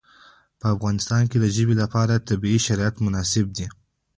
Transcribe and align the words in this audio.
په 0.59 0.65
افغانستان 0.75 1.23
کې 1.29 1.37
د 1.39 1.45
ژبې 1.55 1.75
لپاره 1.81 2.23
طبیعي 2.29 2.59
شرایط 2.67 2.95
مناسب 3.05 3.45
دي. 3.57 3.67